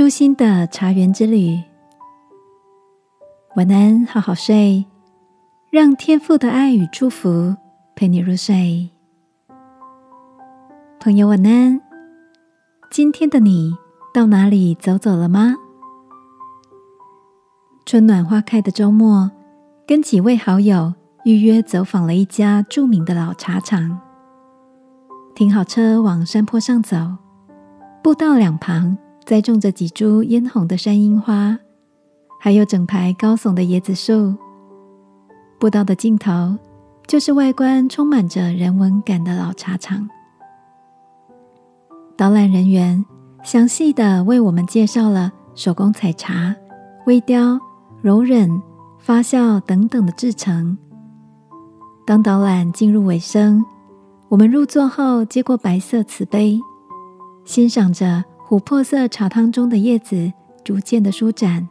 [0.00, 1.60] 舒心的茶园之旅。
[3.54, 4.86] 晚安，好好睡，
[5.68, 7.54] 让天父的爱与祝福
[7.94, 8.88] 陪你入睡。
[11.00, 11.78] 朋友，晚安。
[12.90, 13.76] 今天的你
[14.14, 15.54] 到哪里走走了吗？
[17.84, 19.30] 春暖花开的周末，
[19.86, 20.94] 跟几位好友
[21.24, 24.00] 预约走访了一家著名的老茶厂。
[25.34, 26.96] 停好车，往山坡上走，
[28.02, 28.96] 步道两旁
[29.30, 31.56] 栽种着几株嫣红的山樱花，
[32.40, 34.34] 还有整排高耸的椰子树。
[35.56, 36.56] 步道的尽头，
[37.06, 40.10] 就是外观充满着人文感的老茶厂。
[42.16, 43.06] 导览人员
[43.44, 46.52] 详细的为我们介绍了手工采茶、
[47.06, 47.56] 微雕、
[48.02, 48.60] 柔忍、
[48.98, 50.76] 发酵等等的制成。
[52.04, 53.64] 当导览进入尾声。
[54.28, 56.60] 我们入座后，接过白色瓷杯，
[57.44, 60.32] 欣赏着琥珀色茶汤中的叶子
[60.64, 61.68] 逐渐的舒展，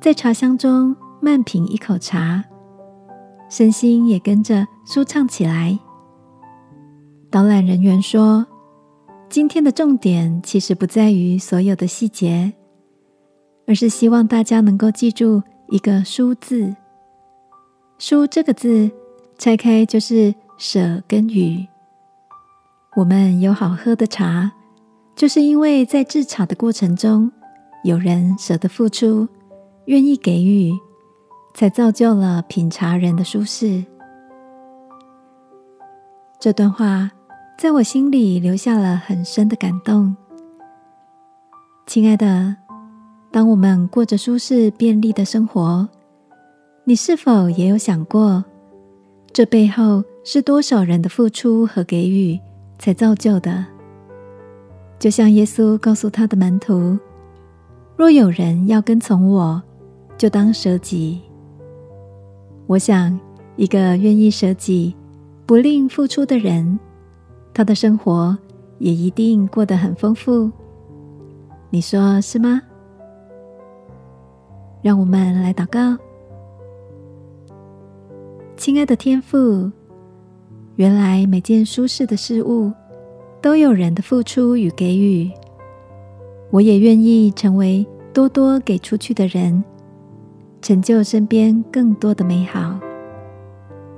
[0.00, 2.42] 在茶香中慢品一口茶，
[3.48, 5.78] 身心也跟着舒畅起来。
[7.30, 8.44] 导览人员说
[9.30, 12.52] ：“今天的重点其实不在于所有的细节，
[13.68, 16.74] 而是希望大家能够记住一个‘舒’字。
[17.96, 18.90] ‘舒’这个字
[19.38, 21.66] 拆开就是。”舍跟予，
[22.94, 24.52] 我们有好喝的茶，
[25.20, 27.30] 就是因为在制茶的过程中，
[27.84, 29.28] 有人舍得付出，
[29.84, 30.72] 愿意给予，
[31.52, 33.84] 才造就了品茶人的舒适。
[36.40, 37.10] 这段话
[37.58, 40.16] 在我心里留下了很深的感动。
[41.86, 42.56] 亲爱的，
[43.30, 45.86] 当我们过着舒适便利的生活，
[46.84, 48.42] 你是否也有想过，
[49.34, 50.02] 这背后？
[50.24, 52.40] 是多少人的付出和给予
[52.78, 53.66] 才造就的？
[55.00, 56.98] 就像耶稣告诉他的门徒
[57.96, 59.60] ：“若有人要跟从我，
[60.18, 61.22] 就当舍己。”
[62.68, 63.18] 我想，
[63.56, 64.94] 一个愿意舍己、
[65.46, 66.78] 不吝付出的人，
[67.54, 68.36] 他的生活
[68.78, 70.52] 也一定过得很丰富。
[71.70, 72.60] 你说是吗？
[74.82, 75.96] 让我们来祷告，
[78.54, 79.72] 亲爱的天父。
[80.76, 82.72] 原来每件舒适的事物
[83.42, 85.30] 都有人的付出与给予，
[86.50, 89.64] 我也愿意成为多多给出去的人，
[90.60, 92.78] 成就身边更多的美好。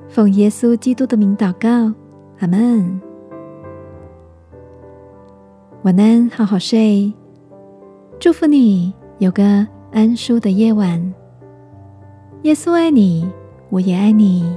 [0.09, 1.93] 奉耶稣基督的名祷告，
[2.39, 3.01] 阿门。
[5.83, 7.13] 晚安，好好睡，
[8.21, 11.13] 祝福你有个安舒的夜晚。
[12.43, 13.29] 耶稣爱你，
[13.71, 14.57] 我也爱你。